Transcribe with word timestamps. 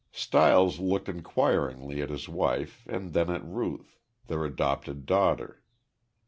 Stiles 0.11 0.79
looked 0.79 1.07
inquiringly 1.07 2.01
at 2.01 2.09
his 2.09 2.27
wife 2.27 2.87
and 2.87 3.13
then 3.13 3.29
at 3.29 3.45
Ruth, 3.45 3.99
their 4.25 4.43
adopted 4.45 5.05
daughter. 5.05 5.61